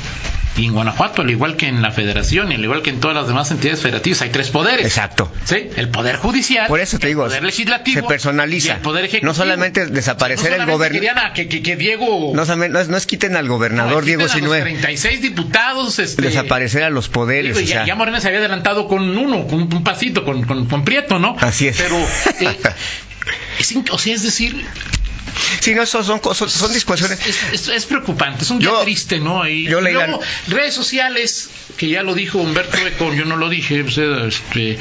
y 0.58 0.66
en 0.66 0.74
Guanajuato, 0.74 1.22
al 1.22 1.30
igual 1.30 1.56
que 1.56 1.68
en 1.68 1.82
la 1.82 1.92
federación 1.92 2.52
y 2.52 2.56
al 2.56 2.64
igual 2.64 2.82
que 2.82 2.90
en 2.90 3.00
todas 3.00 3.16
las 3.16 3.28
demás 3.28 3.50
entidades 3.52 3.82
federativas, 3.82 4.22
hay 4.22 4.30
tres 4.30 4.50
poderes. 4.50 4.86
Exacto. 4.86 5.32
¿Sí? 5.46 5.70
El 5.76 5.90
poder 5.90 6.18
judicial, 6.18 6.68
Por 6.68 6.82
eso 6.82 7.00
te 7.00 7.08
digo, 7.08 7.24
el 7.24 7.30
poder 7.30 7.44
legislativo 7.66 8.02
se 8.02 8.08
personaliza. 8.08 8.74
el 8.76 8.82
poder 8.82 9.06
ejecutivo. 9.06 9.32
No 9.32 9.34
solamente 9.34 9.86
desaparecer 9.88 10.54
el 10.54 10.66
gobernador. 10.66 11.34
Que, 11.34 11.48
que, 11.48 11.62
que, 11.62 11.76
Diego. 11.76 12.34
No, 12.36 12.46
no, 12.46 12.98
es 12.98 13.06
quiten 13.06 13.36
al 13.36 13.48
gobernador 13.48 14.06
Diego 14.06 14.28
sino. 14.28 14.52
36 14.52 15.22
diputados. 15.22 16.00
Este, 16.00 16.22
desaparecer 16.22 16.84
a 16.84 16.90
los 16.90 17.10
poderes. 17.10 17.64
ya, 17.66 17.96
Morena 17.96 18.20
se 18.20 18.28
había 18.28 18.40
adelantado 18.40 18.88
con 18.88 19.18
uno, 19.18 19.48
con 19.48 19.62
un 19.62 19.84
pasito, 19.84 20.24
con, 20.26 20.44
con, 20.44 20.82
Prieto, 20.86 21.20
¿no? 21.20 21.36
Así 21.40 21.68
es. 21.68 21.78
Pero. 21.78 21.98
Eh, 21.98 22.58
es, 23.60 23.76
o 23.92 23.98
sea, 23.98 24.16
es 24.16 24.24
decir, 24.24 24.66
Sí, 25.60 25.74
no, 25.76 25.86
son, 25.86 26.04
son, 26.04 26.20
son, 26.36 26.50
son 26.50 26.74
discusiones. 26.74 27.20
Es, 27.26 27.44
es, 27.54 27.68
es, 27.68 27.86
preocupante, 27.86 28.44
es 28.44 28.50
un 28.50 28.60
día 28.60 28.70
Yo- 28.70 28.82
triste, 28.82 29.20
¿no? 29.20 29.48
Y, 29.48 29.66
yo 29.68 29.80
y 29.80 29.84
leí 29.84 29.94
la- 29.94 30.08
luego, 30.08 30.22
redes 30.48 30.74
sociales, 30.74 31.50
que 31.78 31.90
ya 31.90 32.04
lo 32.04 32.14
dijo 32.14 32.38
Humberto 32.40 32.78
Eco, 32.86 33.14
yo 33.14 33.26
no 33.26 33.38
lo 33.38 33.50
dije, 33.50 33.84
pues, 33.84 33.98
eh, 33.98 34.28
este, 34.28 34.78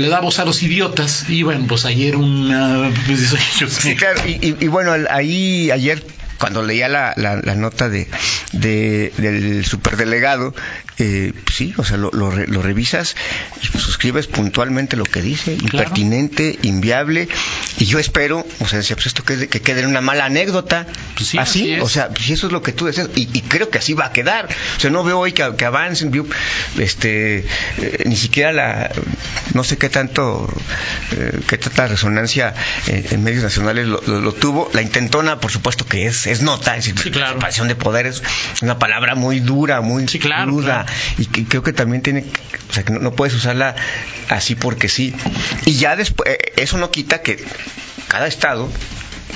le 0.00 0.08
da 0.08 0.20
voz 0.20 0.38
a 0.38 0.44
los 0.44 0.62
idiotas, 0.62 1.28
y 1.28 1.42
bueno, 1.42 1.66
pues 1.68 1.84
ayer 1.84 2.16
una... 2.16 2.90
Pues, 3.06 3.34
Sí, 3.80 3.96
claro, 3.96 4.20
y, 4.26 4.32
y- 4.48 4.56
y 4.60 4.68
bueno, 4.68 4.92
ahí 5.10 5.70
ayer 5.70 6.04
cuando 6.40 6.62
leía 6.62 6.88
la, 6.88 7.12
la, 7.16 7.36
la 7.36 7.54
nota 7.54 7.88
de, 7.88 8.08
de- 8.52 9.12
del 9.18 9.64
superdelegado, 9.64 10.54
eh, 10.98 11.32
sí, 11.52 11.74
o 11.76 11.84
sea, 11.84 11.96
lo, 11.98 12.10
lo, 12.12 12.30
re- 12.30 12.46
lo 12.48 12.62
revisas 12.62 13.14
y 13.62 13.78
suscribes 13.78 14.26
puntualmente 14.26 14.96
lo 14.96 15.04
que 15.04 15.22
dice, 15.22 15.52
impertinente, 15.52 16.58
inviable, 16.62 17.28
y 17.78 17.84
yo 17.84 17.98
espero, 17.98 18.46
o 18.60 18.66
sea, 18.66 18.78
decía, 18.78 18.96
pues 18.96 19.06
esto 19.06 19.22
que 19.22 19.48
quede 19.48 19.80
en 19.80 19.86
una 19.86 20.00
mala 20.00 20.24
anécdota, 20.24 20.86
Pues 21.14 21.28
sí, 21.28 21.38
así, 21.38 21.60
así 21.62 21.72
es. 21.74 21.82
o 21.82 21.88
sea, 21.88 22.08
si 22.18 22.32
eso 22.32 22.46
es 22.48 22.52
lo 22.52 22.62
que 22.62 22.72
tú 22.72 22.86
deseas, 22.86 23.10
y, 23.14 23.28
y 23.32 23.42
creo 23.42 23.68
que 23.70 23.78
así 23.78 23.92
va 23.92 24.06
a 24.06 24.12
quedar, 24.12 24.48
o 24.76 24.80
sea, 24.80 24.90
no 24.90 25.04
veo 25.04 25.18
hoy 25.18 25.32
que, 25.32 25.44
que 25.56 25.64
avancen, 25.66 26.10
veo, 26.10 26.26
este, 26.78 27.38
eh, 27.78 28.02
ni 28.06 28.16
siquiera 28.16 28.52
la, 28.52 28.90
no 29.54 29.64
sé 29.64 29.76
qué 29.78 29.88
tanto, 29.88 30.52
eh, 31.12 31.40
qué 31.46 31.58
tanta 31.58 31.86
resonancia 31.86 32.54
eh, 32.86 33.08
en 33.10 33.22
medios 33.22 33.42
nacionales 33.42 33.86
lo- 33.86 34.00
lo 34.00 34.32
tuvo, 34.32 34.70
la 34.72 34.82
intentona, 34.82 35.40
por 35.40 35.50
supuesto 35.50 35.84
que 35.86 36.06
es, 36.06 36.26
es 36.30 36.42
nota, 36.42 36.76
es 36.76 36.84
decir, 36.84 36.98
Sí, 37.00 37.10
claro. 37.10 37.34
separación 37.34 37.68
de 37.68 37.74
poderes, 37.74 38.22
una 38.62 38.78
palabra 38.78 39.14
muy 39.14 39.40
dura, 39.40 39.80
muy 39.80 40.06
Sí, 40.08 40.18
claro, 40.18 40.52
cruda, 40.52 40.84
claro. 40.86 40.98
y 41.18 41.26
que 41.26 41.44
creo 41.44 41.62
que 41.62 41.72
también 41.72 42.02
tiene, 42.02 42.24
o 42.70 42.72
sea, 42.72 42.84
que 42.84 42.92
no, 42.92 43.00
no 43.00 43.12
puedes 43.12 43.34
usarla 43.34 43.74
así 44.28 44.54
porque 44.54 44.88
sí, 44.88 45.14
y 45.66 45.74
ya 45.74 45.96
después, 45.96 46.30
eso 46.56 46.78
no 46.78 46.90
quita 46.90 47.22
que 47.22 47.44
cada 48.08 48.26
estado 48.26 48.68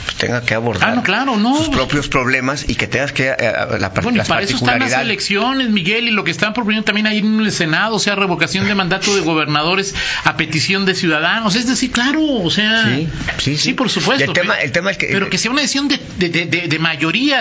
pues, 0.04 0.16
tenga 0.16 0.42
que 0.42 0.54
abordar 0.54 0.90
Ah, 0.90 0.94
no, 0.96 1.02
claro, 1.02 1.36
no. 1.36 1.56
sus 1.56 1.68
propios 1.68 2.08
problemas 2.08 2.64
y 2.68 2.74
que 2.74 2.86
tengas 2.86 3.12
que 3.12 3.28
eh, 3.30 3.52
la, 3.78 3.92
par- 3.92 4.04
Bueno, 4.04 4.22
y 4.22 4.26
para 4.26 4.42
eso 4.42 4.56
están 4.56 4.80
las 4.80 4.92
elecciones, 4.92 5.70
Miguel, 5.70 6.08
y 6.08 6.10
lo 6.10 6.24
que 6.24 6.30
están 6.30 6.52
proponiendo 6.52 6.84
también 6.84 7.06
ahí 7.06 7.18
en 7.18 7.40
el 7.40 7.52
Senado, 7.52 7.96
o 7.96 7.98
sea, 7.98 8.14
revocación 8.14 8.66
de 8.66 8.74
mandato 8.74 9.14
de 9.14 9.20
gobernadores 9.22 9.94
a 10.24 10.36
petición 10.36 10.84
de 10.86 10.94
ciudadanos. 10.94 11.54
Es 11.54 11.66
decir, 11.66 11.90
claro, 11.92 12.22
o 12.24 12.50
sea. 12.50 12.84
Sí, 12.86 13.08
sí, 13.38 13.56
sí. 13.56 13.72
por 13.74 13.88
supuesto. 13.90 14.24
El 14.24 14.32
tema- 14.32 14.54
pero, 14.54 14.64
el 14.64 14.72
tema 14.72 14.90
es 14.90 14.98
que- 14.98 15.06
Pero 15.06 15.30
que 15.30 15.38
sea 15.38 15.50
una 15.50 15.60
decisión 15.62 15.88
de, 15.88 15.98
de, 16.18 16.28
de, 16.28 16.44
de- 16.46 16.68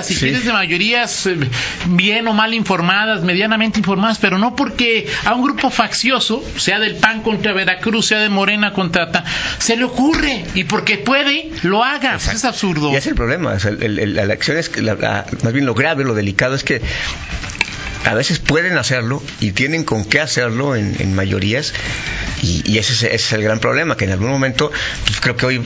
si 0.04 0.14
Sí. 0.14 0.20
quieres, 0.20 0.46
de 0.46 0.54
mayorías 0.54 1.26
eh, 1.28 1.38
bien 1.88 2.28
o 2.28 2.34
mal 2.34 2.54
informadas, 2.54 3.24
medianamente 3.24 3.80
informadas, 3.80 4.18
pero 4.20 4.38
no 4.38 4.56
porque 4.56 5.08
a 5.26 5.34
un 5.34 5.44
grupo 5.44 5.70
faccioso, 5.70 6.44
sea 6.58 6.80
del 6.80 6.96
PAN 6.96 7.22
contra 7.22 7.54
Veracruz, 7.54 8.08
sea 8.08 8.20
de 8.20 8.30
Morena 8.30 8.74
contra. 8.74 9.24
se 9.60 9.76
le 9.78 9.84
ocurre, 9.84 10.46
y 10.56 10.64
porque 10.66 10.98
puede, 10.98 11.50
lo 11.64 11.84
haga. 11.84 12.12
Pues 12.24 12.43
absurdo. 12.46 12.92
Y 12.92 12.96
es 12.96 13.08
el 13.08 13.16
problema. 13.16 13.56
el- 13.56 14.16
la 14.16 14.24
elección 14.24 14.58
es 14.58 14.70
que, 14.70 14.82
la- 14.82 15.26
más 15.44 15.54
bien 15.54 15.66
lo 15.66 15.74
grave, 15.74 16.04
lo 16.04 16.14
delicado 16.16 16.56
es 16.56 16.64
que 16.64 16.82
a 18.06 18.14
veces 18.14 18.40
pueden 18.40 18.78
hacerlo 18.78 19.24
y 19.40 19.52
tienen 19.52 19.84
con 19.84 20.04
qué 20.06 20.20
hacerlo 20.20 20.76
en, 20.76 21.16
mayorías 21.16 21.74
y, 22.42 22.78
ese, 22.78 22.94
es, 22.94 23.04
ese 23.04 23.16
es 23.16 23.34
el 23.34 23.44
gran 23.44 23.60
problema, 23.60 23.96
que 23.96 24.06
en 24.06 24.12
algún 24.12 24.30
momento 24.30 24.72
pues, 25.06 25.22
creo 25.22 25.38
que 25.38 25.46
hoy 25.46 25.62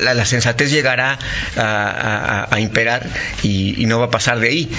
la, 0.00 0.24
sensatez 0.24 0.70
llegará 0.72 1.18
a, 1.56 2.58
imperar 2.58 3.08
y 3.44 3.84
no 3.86 4.00
va 4.00 4.06
a 4.06 4.10
pasar 4.10 4.40
de 4.40 4.48
ahí. 4.48 4.70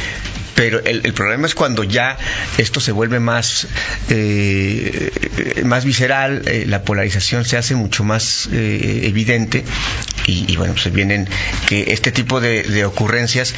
Pero 0.59 0.83
el, 0.83 1.05
el 1.05 1.13
problema 1.13 1.47
es 1.47 1.55
cuando 1.55 1.85
ya 1.85 2.17
esto 2.57 2.81
se 2.81 2.91
vuelve 2.91 3.21
más, 3.21 3.65
eh, 4.09 5.09
más 5.63 5.85
visceral, 5.85 6.41
eh, 6.47 6.65
la 6.67 6.83
polarización 6.83 7.45
se 7.45 7.55
hace 7.55 7.75
mucho 7.75 8.03
más 8.03 8.49
eh, 8.51 9.03
evidente 9.05 9.63
y, 10.27 10.51
y 10.51 10.57
bueno, 10.57 10.73
pues 10.73 10.91
vienen 10.93 11.29
que 11.69 11.93
este 11.93 12.11
tipo 12.11 12.41
de, 12.41 12.63
de 12.63 12.83
ocurrencias 12.83 13.55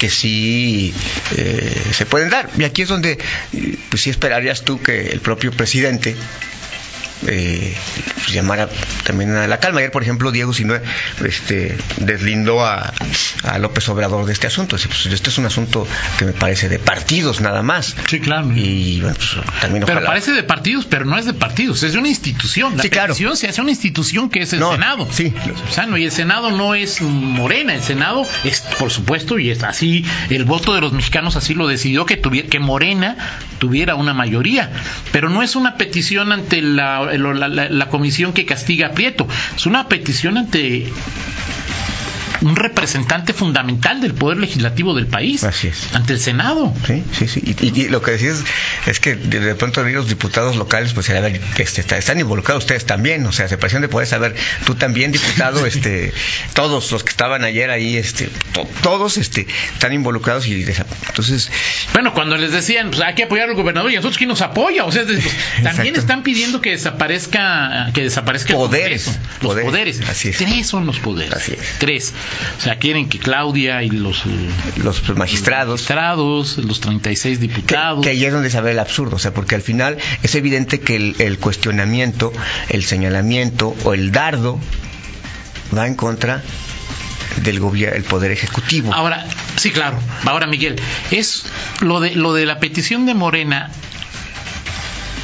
que 0.00 0.10
sí 0.10 0.92
eh, 1.36 1.72
se 1.92 2.04
pueden 2.04 2.30
dar. 2.30 2.50
Y 2.58 2.64
aquí 2.64 2.82
es 2.82 2.88
donde, 2.88 3.12
eh, 3.52 3.76
pues 3.88 4.02
sí 4.02 4.10
esperarías 4.10 4.62
tú 4.62 4.82
que 4.82 5.06
el 5.06 5.20
propio 5.20 5.52
presidente 5.52 6.16
eh, 7.26 7.76
pues 8.14 8.32
llamara 8.32 8.68
también 9.04 9.34
a 9.36 9.46
la 9.46 9.58
calma. 9.60 9.78
Ayer, 9.80 9.90
por 9.90 10.02
ejemplo, 10.02 10.30
Diego 10.32 10.52
Sinue 10.52 10.80
este, 11.24 11.76
deslindó 11.98 12.64
a, 12.64 12.92
a 13.44 13.58
López 13.58 13.88
Obrador 13.88 14.26
de 14.26 14.32
este 14.32 14.46
asunto. 14.46 14.76
Pues, 14.76 15.06
este 15.06 15.30
es 15.30 15.38
un 15.38 15.46
asunto 15.46 15.86
que 16.18 16.24
me 16.24 16.32
parece 16.32 16.68
de 16.68 16.78
partidos 16.78 17.40
nada 17.40 17.62
más. 17.62 17.96
Sí, 18.08 18.20
claro. 18.20 18.50
Y 18.54 19.00
bueno, 19.00 19.16
pues, 19.16 19.30
también 19.60 19.84
Pero 19.84 19.98
ojalá- 19.98 20.06
parece 20.10 20.32
de 20.32 20.42
partidos, 20.42 20.86
pero 20.86 21.04
no 21.04 21.18
es 21.18 21.26
de 21.26 21.34
partidos, 21.34 21.82
es 21.82 21.92
de 21.92 21.98
una 21.98 22.08
institución. 22.08 22.76
La 22.76 22.82
Sí, 22.82 22.90
claro. 22.90 23.08
petición 23.14 23.36
se 23.36 23.48
hace 23.48 23.60
una 23.60 23.70
institución 23.70 24.30
que 24.30 24.40
es 24.42 24.52
el 24.52 24.60
No, 24.60 24.72
Senado. 24.72 25.08
sí. 25.10 25.32
O 25.68 25.72
sea, 25.72 25.86
no, 25.86 25.96
y 25.96 26.04
el 26.04 26.12
Senado 26.12 26.50
no 26.50 26.74
es 26.74 27.00
Morena, 27.02 27.74
el 27.74 27.82
Senado 27.82 28.26
es, 28.44 28.60
por 28.78 28.90
supuesto, 28.90 29.38
y 29.38 29.50
es 29.50 29.62
así, 29.62 30.04
el 30.30 30.44
voto 30.44 30.74
de 30.74 30.80
los 30.80 30.92
mexicanos 30.92 31.36
así 31.36 31.54
lo 31.54 31.66
decidió 31.66 32.06
que 32.06 32.16
tuviera, 32.16 32.48
que 32.48 32.58
Morena 32.58 33.16
tuviera 33.58 33.94
una 33.94 34.14
mayoría. 34.14 34.70
Pero 35.12 35.28
no 35.30 35.42
es 35.42 35.56
una 35.56 35.76
petición 35.76 36.32
ante 36.32 36.62
la, 36.62 37.09
la- 37.18 37.48
la- 37.48 37.68
comisión 37.88 38.32
que 38.32 38.46
castiga 38.46 38.88
a 38.88 38.90
Prieto, 38.92 39.26
es 39.56 39.66
una 39.66 39.88
petición 39.88 40.38
ante 40.38 40.86
un 42.42 42.56
representante 42.56 43.32
fundamental 43.32 44.00
del 44.00 44.14
poder 44.14 44.38
legislativo 44.38 44.94
del 44.94 45.06
país, 45.06 45.44
Así 45.44 45.68
es. 45.68 45.94
ante 45.94 46.12
el 46.14 46.20
Senado. 46.20 46.74
Sí, 46.86 47.02
sí, 47.18 47.28
sí. 47.28 47.42
Y, 47.44 47.66
y- 47.66 47.80
y 47.86 47.88
lo 47.88 48.02
que 48.02 48.12
decías 48.12 48.42
es 48.86 49.00
que 49.00 49.14
de, 49.16 49.54
pronto 49.54 49.82
los 49.82 50.08
diputados 50.08 50.56
locales, 50.56 50.92
pues 50.94 51.08
este, 51.10 51.80
está- 51.80 51.98
están 51.98 52.18
involucrados 52.20 52.64
ustedes 52.64 52.86
también, 52.86 53.24
o 53.26 53.32
sea, 53.32 53.48
separación 53.48 53.82
de 53.82 53.88
poderes, 53.88 54.10
saber, 54.10 54.34
tú 54.64 54.74
también, 54.74 55.12
diputado, 55.12 55.66
este, 55.66 56.12
todos 56.54 56.90
los 56.92 57.04
que 57.04 57.10
estaban 57.10 57.44
ayer 57.44 57.70
ahí, 57.70 57.96
este, 57.96 58.28
to- 58.52 58.68
todos, 58.82 59.16
este, 59.18 59.46
están 59.74 59.92
involucrados 59.92 60.46
y 60.46 60.64
entonces, 61.08 61.50
Bueno, 61.92 62.14
cuando 62.14 62.36
les 62.36 62.52
decían, 62.52 62.90
pues 62.90 63.00
hay 63.02 63.14
que 63.14 63.24
apoyar 63.24 63.48
al 63.50 63.54
gobernador 63.56 63.90
y 63.90 63.94
a 63.94 63.98
nosotros 63.98 64.16
quién 64.18 64.28
nos 64.28 64.40
apoya, 64.42 64.84
o 64.84 64.92
sea, 64.92 65.04
pues, 65.04 65.18
también 65.62 65.96
están 65.96 66.22
pidiendo 66.22 66.60
que 66.60 66.70
desaparezca, 66.70 67.90
que 67.92 68.02
desaparezca 68.02 68.50
el 68.52 68.56
Poderes. 68.56 69.04
Congreso. 69.04 69.28
los 69.42 69.52
Poderes. 69.52 69.70
poderes. 69.70 70.00
Así 70.08 70.28
es. 70.28 70.36
Tres 70.38 70.66
son 70.66 70.86
los 70.86 70.98
poderes. 70.98 71.34
Así 71.34 71.52
es. 71.52 71.58
Tres. 71.78 72.12
O 72.58 72.60
sea, 72.60 72.78
quieren 72.78 73.08
que 73.08 73.18
Claudia 73.18 73.82
y 73.82 73.90
los 73.90 74.24
los 74.76 75.02
magistrados, 75.16 75.80
magistrados, 75.80 76.58
los 76.58 76.80
36 76.80 77.38
que, 77.38 77.46
diputados. 77.46 78.04
que 78.04 78.10
ahí 78.10 78.24
es 78.24 78.32
donde 78.32 78.50
se 78.50 78.60
ve 78.60 78.72
el 78.72 78.78
absurdo, 78.78 79.16
o 79.16 79.18
sea, 79.18 79.32
porque 79.32 79.54
al 79.54 79.62
final 79.62 79.98
es 80.22 80.34
evidente 80.34 80.80
que 80.80 80.96
el, 80.96 81.16
el 81.18 81.38
cuestionamiento, 81.38 82.32
el 82.68 82.84
señalamiento 82.84 83.74
o 83.84 83.94
el 83.94 84.12
dardo 84.12 84.60
va 85.76 85.86
en 85.86 85.94
contra 85.94 86.42
del 87.42 87.60
gobierno, 87.60 87.96
el 87.96 88.04
poder 88.04 88.30
ejecutivo. 88.32 88.92
Ahora, 88.92 89.26
sí, 89.56 89.70
claro. 89.70 89.98
Ahora, 90.24 90.46
Miguel, 90.46 90.76
es 91.10 91.44
lo 91.80 92.00
de 92.00 92.14
lo 92.14 92.34
de 92.34 92.46
la 92.46 92.58
petición 92.58 93.06
de 93.06 93.14
Morena. 93.14 93.70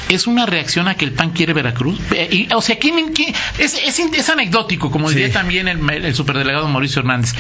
¿Es 0.08 0.26
una 0.26 0.46
reacción 0.46 0.86
a 0.88 0.94
que 0.94 1.04
el 1.04 1.12
PAN 1.12 1.30
quiere 1.30 1.52
Veracruz? 1.52 1.98
Eh, 2.12 2.28
y, 2.30 2.48
o 2.54 2.62
sea, 2.62 2.78
¿quién, 2.78 3.12
quién- 3.12 3.34
es, 3.58 3.75
es, 3.75 3.98
es 3.98 4.28
anecdótico, 4.30 4.90
como 4.90 5.08
Sí. 5.08 5.16
diría 5.16 5.32
también 5.32 5.66
el, 5.68 5.88
el 5.90 6.14
superdelegado 6.14 6.68
Mauricio 6.68 7.00
Hernández. 7.00 7.32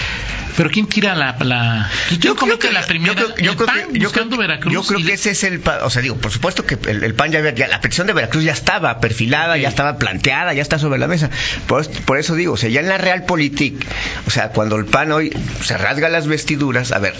Pero 0.56 0.70
¿quién 0.70 0.86
tira 0.86 1.14
la... 1.14 1.36
la 1.40 1.90
¿Quién 2.20 2.34
comete 2.34 2.72
la 2.72 2.82
primera? 2.82 3.14
yo 3.38 3.56
creo, 3.56 3.88
que, 3.92 3.98
buscando 3.98 4.36
Veracruz. 4.38 4.72
yo 4.72 4.82
creo 4.82 5.04
que 5.04 5.12
ese 5.12 5.30
es 5.32 5.44
el, 5.44 5.62
o 5.82 5.90
sea, 5.90 6.00
digo, 6.02 6.16
por 6.16 6.32
supuesto 6.32 6.64
que 6.64 6.78
el, 6.90 7.04
el 7.04 7.14
PAN 7.14 7.30
ya, 7.30 7.38
había- 7.40 7.54
ya- 7.54 7.68
la 7.68 7.80
petición 7.80 8.06
de 8.06 8.14
Veracruz 8.14 8.42
ya 8.42 8.52
estaba 8.52 8.98
perfilada, 9.00 9.56
ya 9.58 9.68
estaba 9.68 9.98
planteada, 9.98 10.54
ya 10.54 10.62
está 10.62 10.78
sobre 10.78 10.98
la 10.98 11.06
mesa. 11.08 11.30
Por, 11.66 11.86
por 12.04 12.18
eso 12.18 12.34
digo, 12.34 12.54
o 12.54 12.56
sea, 12.56 12.70
ya 12.70 12.80
en 12.80 12.88
la 12.88 12.96
Realpolitik, 12.98 13.84
o 14.26 14.30
sea, 14.30 14.48
cuando 14.48 14.76
el 14.76 14.86
PAN 14.86 15.12
hoy 15.12 15.30
se 15.62 15.76
rasga 15.76 16.08
las 16.08 16.26
vestiduras, 16.26 16.90
a 16.92 16.98
ver, 16.98 17.14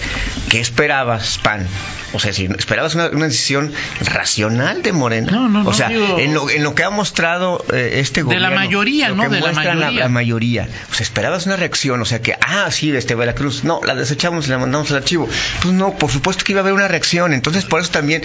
¿qué 0.48 0.58
esperabas, 0.60 1.38
PAN? 1.42 1.66
O 2.14 2.18
sea, 2.18 2.32
si 2.32 2.46
esperabas 2.58 2.94
una, 2.94 3.08
una 3.08 3.26
decisión 3.26 3.70
racional 4.00 4.82
de 4.82 4.92
Morena, 4.92 5.36
No, 5.37 5.49
no, 5.49 5.69
o 5.69 5.73
sea, 5.75 5.90
en 5.90 6.35
lo, 6.35 6.49
en 6.50 6.62
lo 6.62 6.75
que 6.75 6.85
ha 6.85 6.90
mostrado 6.90 7.64
eh, 7.73 7.99
este 8.00 8.21
De 8.21 8.25
gobierno, 8.25 8.49
la 8.49 8.55
mayoría, 8.55 9.09
¿no? 9.11 9.23
que 9.25 9.28
De 9.28 9.40
la 9.40 9.52
muestra 9.52 9.75
mayoría. 9.75 10.00
la 10.00 10.09
mayoría. 10.09 10.69
O 10.90 10.95
sea, 10.95 11.05
esperabas 11.05 11.47
una 11.47 11.57
reacción, 11.57 12.00
o 12.00 12.05
sea 12.05 12.23
que, 12.23 12.35
ah, 12.40 12.71
sí, 12.71 12.90
este 12.97 13.14
Veracruz, 13.14 13.64
no, 13.64 13.81
la 13.85 13.95
desechamos 13.95 14.47
y 14.47 14.50
la 14.50 14.59
mandamos 14.59 14.90
al 14.90 14.99
archivo. 14.99 15.28
Pues 15.62 15.75
no, 15.75 15.95
por 15.97 16.11
supuesto 16.11 16.45
que 16.45 16.52
iba 16.52 16.61
a 16.61 16.62
haber 16.62 16.73
una 16.73 16.88
reacción. 16.88 17.33
Entonces, 17.33 17.64
por 17.64 17.81
eso 17.81 17.90
también, 17.90 18.23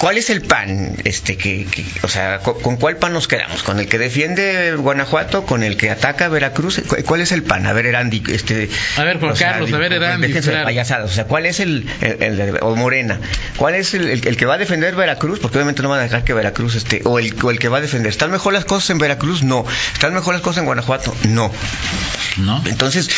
¿cuál 0.00 0.16
es 0.18 0.30
el 0.30 0.40
pan? 0.42 0.96
Este, 1.04 1.36
que, 1.36 1.66
que- 1.70 1.84
o 2.02 2.08
sea, 2.08 2.38
¿con, 2.38 2.60
con 2.60 2.76
cuál 2.78 2.96
pan 2.96 3.12
nos 3.12 3.28
quedamos? 3.28 3.62
¿Con 3.62 3.78
el 3.78 3.86
que 3.86 3.98
defiende 3.98 4.74
Guanajuato? 4.76 5.44
¿Con 5.46 5.62
el 5.62 5.76
que 5.76 5.90
ataca 5.90 6.28
Veracruz? 6.28 6.80
¿Cu- 6.88 6.96
¿Cuál 7.04 7.20
es 7.20 7.30
el 7.32 7.42
pan? 7.42 7.66
A 7.66 7.72
ver, 7.72 7.86
Erandi, 7.86 8.22
este. 8.32 8.68
A 8.96 9.04
ver, 9.04 9.20
Juan 9.20 9.36
sea, 9.36 9.52
Carlos, 9.52 9.72
a 9.72 9.78
ver, 9.78 9.92
Erandi, 9.92 10.26
déjense 10.26 10.48
de 10.50 10.54
claro. 10.54 10.66
payasadas. 10.66 11.10
O 11.10 11.14
sea, 11.14 11.24
¿cuál 11.24 11.44
es 11.46 11.60
el, 11.60 11.86
el- 12.00 12.40
el- 12.40 12.58
o 12.62 12.74
Morena? 12.74 13.20
¿Cuál 13.56 13.74
es 13.74 13.94
el, 13.94 14.08
el- 14.08 14.26
el 14.26 14.36
que 14.36 14.46
va 14.46 14.54
a 14.54 14.58
defender 14.58 14.94
Veracruz? 14.96 15.38
Porque 15.38 15.58
obviamente 15.58 15.82
no 15.82 15.90
van 15.90 16.00
a 16.00 16.02
dejar 16.04 16.24
que 16.24 16.32
Veracruz 16.32 16.74
esté, 16.74 17.02
o 17.04 17.18
el, 17.18 17.36
o 17.42 17.50
el 17.50 17.58
que 17.58 17.68
va 17.68 17.78
a 17.78 17.80
defender. 17.82 18.10
¿Están 18.10 18.30
mejor 18.30 18.52
las 18.54 18.64
cosas 18.64 18.90
en 18.90 18.98
Veracruz? 18.98 19.42
No. 19.42 19.64
¿Están 19.92 20.14
mejor 20.14 20.34
las 20.34 20.42
cosas 20.42 20.60
en 20.60 20.64
Guanajuato? 20.66 21.14
No. 21.28 21.52
¿No? 22.38 22.62
Entonces, 22.66 23.10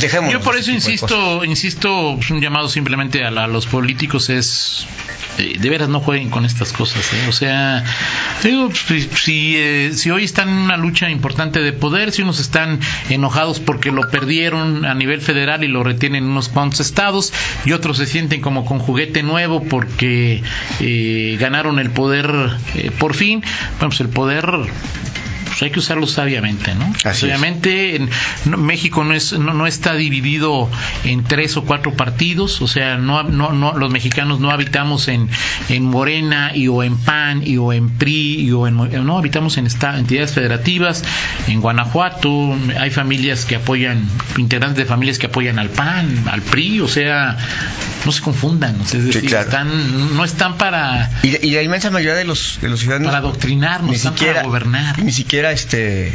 dejemos. 0.00 0.32
Yo 0.32 0.40
por 0.40 0.56
eso 0.56 0.70
insisto, 0.72 1.44
insisto, 1.44 2.18
un 2.30 2.40
llamado 2.40 2.68
simplemente 2.68 3.24
a, 3.24 3.30
la- 3.30 3.44
a 3.44 3.48
los 3.48 3.66
políticos 3.66 4.28
es 4.30 4.86
eh, 5.38 5.56
de 5.58 5.70
veras 5.70 5.88
no 5.88 6.00
jueguen 6.00 6.30
con 6.30 6.44
estas 6.44 6.72
cosas, 6.72 7.12
¿eh? 7.12 7.26
o 7.28 7.32
sea, 7.32 7.84
Digo, 8.42 8.70
si, 8.74 9.00
si, 9.02 9.54
eh, 9.56 9.90
si, 9.94 10.10
hoy 10.10 10.24
están 10.24 10.48
en 10.48 10.54
una 10.56 10.76
lucha 10.76 11.08
importante 11.10 11.60
de 11.60 11.72
poder, 11.72 12.10
si 12.12 12.22
unos 12.22 12.40
están 12.40 12.80
enojados 13.08 13.60
porque 13.60 13.90
lo 13.92 14.08
perdieron 14.10 14.84
a 14.84 14.94
nivel 14.94 15.20
federal 15.20 15.62
y 15.64 15.68
lo 15.68 15.82
retienen 15.84 16.24
en 16.24 16.30
unos 16.30 16.48
cuantos 16.48 16.80
estados, 16.80 17.32
y 17.64 17.72
otros 17.72 17.98
se 17.98 18.06
sienten 18.06 18.40
como 18.40 18.64
con 18.64 18.78
juguete 18.80 19.22
nuevo 19.22 19.62
porque 19.64 20.42
eh, 20.80 21.36
ganaron 21.40 21.78
el 21.78 21.90
poder 21.90 22.28
por 22.98 23.14
fin, 23.14 23.40
bueno, 23.78 23.88
pues 23.90 24.00
el 24.00 24.08
poder 24.08 24.44
pues 25.48 25.62
hay 25.62 25.70
que 25.70 25.78
usarlo 25.78 26.06
sabiamente, 26.06 26.74
¿no? 26.74 26.92
Así 27.04 27.26
Obviamente 27.26 27.96
en, 27.96 28.08
no, 28.44 28.56
México 28.56 29.04
no 29.04 29.14
es 29.14 29.32
no, 29.32 29.52
no, 29.52 29.66
está 29.66 29.94
dividido 29.94 30.68
en 31.04 31.24
tres 31.24 31.56
o 31.56 31.64
cuatro 31.64 31.94
partidos, 31.94 32.60
o 32.62 32.68
sea, 32.68 32.96
no, 32.96 33.22
no, 33.22 33.52
no 33.52 33.72
los 33.76 33.90
mexicanos 33.90 34.40
no 34.40 34.50
habitamos 34.50 35.08
en, 35.08 35.28
en 35.68 35.84
Morena 35.84 36.52
y 36.54 36.68
o 36.68 36.82
en 36.82 36.96
PAN 36.96 37.42
y 37.46 37.56
o 37.56 37.72
en 37.72 37.90
PRI 37.90 38.40
y 38.40 38.52
o 38.52 38.66
en 38.66 38.76
no 39.06 39.18
habitamos 39.18 39.56
en 39.58 39.66
esta, 39.66 39.98
entidades 39.98 40.32
federativas, 40.32 41.02
en 41.46 41.60
Guanajuato 41.60 42.56
hay 42.78 42.90
familias 42.90 43.44
que 43.44 43.56
apoyan 43.56 44.08
integrantes 44.36 44.78
de 44.78 44.84
familias 44.84 45.18
que 45.18 45.26
apoyan 45.26 45.58
al 45.58 45.70
PAN, 45.70 46.24
al 46.30 46.42
PRI, 46.42 46.80
o 46.80 46.88
sea, 46.88 47.36
no 48.04 48.12
se 48.12 48.22
confundan, 48.22 48.76
es 48.80 48.92
decir, 48.92 49.22
Sí, 49.22 49.26
claro. 49.26 49.44
están 49.46 50.16
no 50.16 50.24
están 50.24 50.56
para 50.56 51.10
Y, 51.22 51.46
y 51.46 51.50
la 51.50 51.62
inmensa 51.62 51.90
mayoría 51.90 52.14
de 52.14 52.24
los, 52.24 52.58
de 52.60 52.68
los 52.68 52.80
ciudadanos 52.80 53.08
para 53.08 53.18
adoctrinarnos, 53.18 53.90
ni 53.90 53.96
están 53.96 54.12
siquiera 54.12 54.34
para 54.34 54.46
gobernar. 54.46 54.98
ni 55.02 55.12
siquiera 55.12 55.47
este 55.52 56.08
eh, 56.08 56.14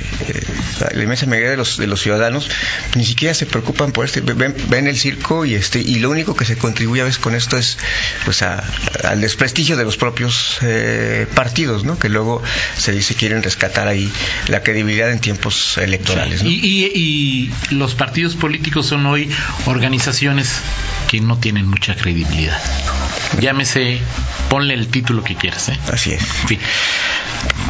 la 0.94 1.04
inmensa 1.04 1.26
mayoría 1.26 1.52
de 1.52 1.58
los 1.58 1.78
de 1.78 1.88
los 1.88 2.02
ciudadanos 2.02 2.50
ni 2.96 3.06
siquiera 3.06 3.34
se 3.34 3.46
preocupan 3.46 3.92
por 3.92 4.06
este 4.06 4.22
ven, 4.22 4.56
ven 4.70 4.88
el 4.88 4.98
circo 4.98 5.46
y 5.46 5.56
este 5.56 5.80
y 5.80 6.00
lo 6.00 6.10
único 6.10 6.36
que 6.36 6.46
se 6.46 6.58
contribuye 6.58 7.02
a 7.02 7.06
veces 7.06 7.20
con 7.20 7.36
esto 7.36 7.58
es 7.58 7.78
pues 8.26 8.42
a- 8.42 8.64
al 9.04 9.22
desprestigio 9.22 9.78
de 9.78 9.84
los 9.84 9.98
propios 9.98 10.58
eh, 10.62 11.28
partidos 11.36 11.84
que 12.00 12.10
luego 12.10 12.42
se 12.78 12.92
dice 12.92 13.16
quieren 13.16 13.44
rescatar 13.44 13.88
ahí 13.88 14.12
la 14.48 14.64
credibilidad 14.64 15.12
en 15.12 15.20
tiempos 15.20 15.78
electorales. 15.78 16.42
Y, 16.44 16.60
y- 16.64 16.92
y 16.96 17.76
los 17.76 17.96
partidos 17.96 18.36
políticos 18.36 18.88
son 18.88 19.06
hoy 19.06 19.30
organizaciones 19.66 20.60
que 21.08 21.20
no 21.22 21.38
tienen 21.38 21.68
mucha 21.68 21.96
credibilidad. 21.96 22.60
Llámese, 23.40 24.00
ponle 24.50 24.74
el 24.74 24.88
título 24.88 25.24
que 25.24 25.36
quieras. 25.36 25.70
¿eh? 25.70 25.80
así 25.92 26.14
es 26.14 26.22
En 26.42 26.48
fin. 26.48 26.60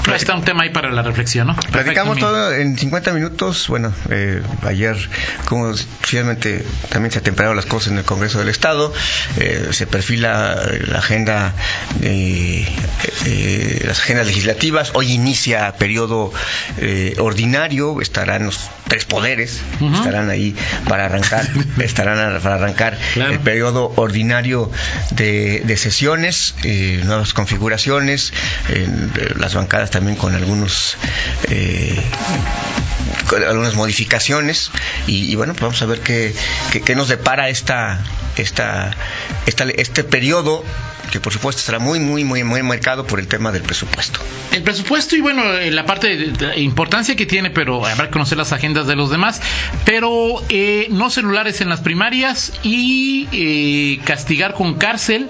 Pero 0.04 0.14
ahí 0.16 0.20
está 0.20 0.36
un 0.36 0.44
tema 0.44 0.64
ahí 0.64 0.70
para 0.70 0.92
la 0.92 1.02
reflexión, 1.02 1.48
¿no? 1.48 1.56
Platicamos 1.56 2.20
todo 2.20 2.54
en 2.54 2.78
50 2.78 3.14
minutos. 3.14 3.68
Bueno, 3.70 3.94
eh, 4.10 4.42
ayer, 4.64 4.98
como 5.46 5.74
finalmente 6.02 6.66
también 6.90 7.12
se 7.12 7.20
atempraron 7.20 7.56
las 7.56 7.66
cosas 7.66 7.94
en 7.94 8.00
el 8.00 8.04
Congreso 8.04 8.40
del 8.40 8.50
Estado, 8.50 8.94
eh, 9.38 9.70
se 9.72 9.88
perfila 9.88 10.62
la 10.88 11.00
agenda, 11.00 11.54
eh, 12.02 12.68
eh, 13.26 13.82
las 13.86 14.00
agendas 14.00 14.28
legislativas. 14.28 14.92
Hoy 14.94 15.12
inicia 15.14 15.74
periodo 15.78 16.32
eh, 16.78 17.16
ordinario, 17.20 18.02
estarán 18.02 18.46
los 18.46 18.70
tres 18.88 19.06
poderes, 19.06 19.62
estarán 19.96 20.30
ahí 20.30 20.56
para 20.88 21.06
arrancar, 21.06 21.48
estarán 21.80 22.42
para 22.42 22.56
arrancar 22.56 22.98
Claro. 23.14 23.32
el 23.34 23.40
periodo 23.40 23.92
ordinario 23.96 24.70
de, 25.12 25.62
de 25.66 25.78
sesiones, 25.78 26.56
eh, 26.64 27.02
nuevas 27.06 27.34
configuraciones, 27.34 28.34
las 29.38 29.54
bancadas 29.56 29.90
también 29.92 30.16
con 30.18 30.36
algunos 30.36 30.98
algunas 33.48 33.76
modificaciones 33.76 34.72
y, 35.08 35.32
y 35.32 35.36
bueno 35.36 35.54
pues 35.54 35.64
vamos 35.64 35.82
a 35.82 35.86
ver 35.86 36.02
qué, 36.02 36.34
qué, 36.72 36.82
qué 36.82 36.96
nos 36.96 37.08
depara 37.08 37.50
esta 37.50 38.00
esta, 38.38 38.96
esta 39.46 39.66
este 39.66 40.04
periodo 40.04 40.64
que 41.12 41.20
por 41.20 41.32
supuesto 41.32 41.60
estará 41.60 41.80
muy 41.80 42.00
muy 42.00 42.24
muy 42.24 42.44
muy 42.44 42.64
marcado 42.64 43.06
por 43.06 43.20
el 43.20 43.28
tema 43.28 43.52
del 43.52 43.62
presupuesto. 43.62 44.20
El 44.52 44.64
presupuesto 44.64 45.16
y 45.16 45.22
bueno, 45.22 45.44
eh, 45.54 45.70
la 45.70 45.86
parte 45.86 46.16
de, 46.16 46.60
importancia 46.60 47.16
que 47.16 47.26
tiene, 47.26 47.52
pero 47.52 47.86
habrá 47.86 48.06
que 48.06 48.12
conocer 48.12 48.38
las 48.38 48.52
agendas 48.52 48.88
de 48.88 48.96
los 48.96 49.12
demás, 49.12 49.42
pero 49.86 50.42
eh, 50.50 50.88
no 50.90 51.10
celulares 51.10 51.62
en 51.62 51.70
las 51.70 51.82
primarias 51.82 52.54
y 52.64 53.28
eh, 53.32 54.00
castigar 54.06 54.54
con 54.56 54.76
cárcel 54.76 55.30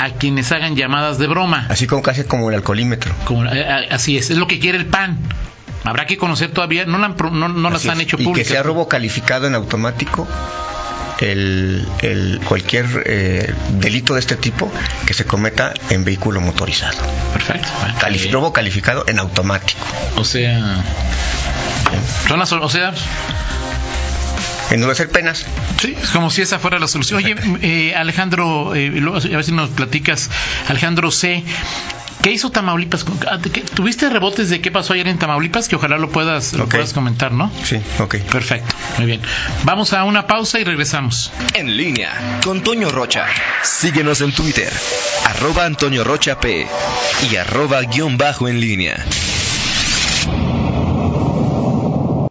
a 0.00 0.10
quienes 0.14 0.50
hagan 0.50 0.76
llamadas 0.76 1.18
de 1.18 1.26
broma. 1.26 1.66
Así 1.68 1.86
como 1.86 2.02
casi 2.02 2.24
como 2.24 2.48
el 2.48 2.56
alcoholímetro. 2.56 3.14
Como, 3.26 3.44
eh, 3.44 3.88
así 3.90 4.16
es, 4.16 4.30
es 4.30 4.38
lo 4.38 4.46
que 4.46 4.58
quiere 4.58 4.78
el 4.78 4.86
PAN. 4.86 5.18
Habrá 5.84 6.06
que 6.06 6.16
conocer 6.16 6.50
todavía, 6.50 6.84
no, 6.84 6.98
la 6.98 7.08
no, 7.08 7.48
no 7.48 7.70
las 7.70 7.86
han 7.86 8.00
hecho 8.00 8.16
y 8.18 8.24
públicas. 8.24 8.48
que 8.48 8.54
sea 8.54 8.62
robo 8.62 8.88
calificado 8.88 9.46
en 9.46 9.54
automático 9.54 10.28
el, 11.20 11.86
el 12.00 12.40
cualquier 12.44 12.86
eh, 13.06 13.54
delito 13.78 14.14
de 14.14 14.20
este 14.20 14.36
tipo 14.36 14.70
que 15.06 15.14
se 15.14 15.24
cometa 15.24 15.74
en 15.90 16.04
vehículo 16.04 16.40
motorizado. 16.40 16.98
Perfecto. 17.32 17.68
robo 18.32 18.52
calificado 18.52 19.04
en 19.06 19.18
automático. 19.18 19.80
o 20.16 20.24
sea, 20.24 20.82
son 22.28 22.38
las, 22.38 22.52
o 22.52 22.68
sea, 22.68 22.94
Endurecer 24.70 25.10
penas. 25.10 25.44
Sí, 25.80 25.96
es 26.00 26.10
como 26.10 26.30
si 26.30 26.42
esa 26.42 26.60
fuera 26.60 26.78
la 26.78 26.86
solución. 26.86 27.18
Oye, 27.18 27.34
eh, 27.60 27.94
Alejandro, 27.96 28.74
eh, 28.76 28.86
luego, 28.88 29.18
a 29.18 29.20
ver 29.20 29.44
si 29.44 29.50
nos 29.50 29.68
platicas, 29.70 30.30
Alejandro 30.68 31.10
C. 31.10 31.42
¿Qué 32.22 32.30
hizo 32.32 32.50
Tamaulipas? 32.50 33.04
Ah, 33.30 33.38
¿de 33.38 33.50
qué- 33.50 33.62
¿Tuviste 33.62 34.08
rebotes 34.10 34.50
de 34.50 34.60
qué 34.60 34.70
pasó 34.70 34.92
ayer 34.92 35.08
en 35.08 35.18
Tamaulipas? 35.18 35.68
Que 35.68 35.76
ojalá 35.76 35.96
lo 35.98 36.10
puedas, 36.10 36.52
lo 36.52 36.68
puedas 36.68 36.92
comentar, 36.92 37.32
¿no? 37.32 37.50
Sí, 37.64 37.80
ok. 37.98 38.16
Perfecto, 38.18 38.74
muy 38.98 39.06
bien. 39.06 39.20
Vamos 39.64 39.92
a 39.94 40.04
una 40.04 40.26
pausa 40.26 40.60
y 40.60 40.64
regresamos. 40.64 41.32
En 41.54 41.76
línea 41.76 42.40
con 42.44 42.62
Toño 42.62 42.90
Rocha. 42.90 43.24
Síguenos 43.62 44.20
en 44.20 44.32
Twitter, 44.32 44.70
arroba 45.26 45.64
Antonio 45.64 46.04
Rocha 46.04 46.38
P 46.40 46.66
y 47.30 47.36
arroba 47.36 47.80
guion 47.82 48.18
bajo 48.18 48.48
en 48.48 48.60
línea. 48.60 49.02